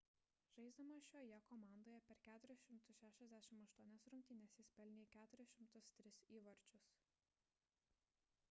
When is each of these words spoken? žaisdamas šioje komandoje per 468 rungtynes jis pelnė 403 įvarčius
žaisdamas 0.53 1.03
šioje 1.09 1.35
komandoje 1.49 1.99
per 2.07 2.21
468 2.27 3.79
rungtynes 4.13 4.55
jis 4.61 4.73
pelnė 4.79 5.05
403 5.13 6.17
įvarčius 6.39 6.95